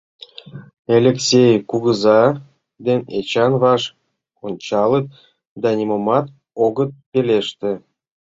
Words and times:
Элексей 0.95 1.53
кугыза 1.69 2.21
ден 2.85 2.99
Эчан 3.17 3.51
ваш 3.63 3.83
ончалыт 4.45 5.05
да 5.61 5.69
нимомат 5.77 6.25
огыт 6.65 6.91
пелеште... 7.11 7.71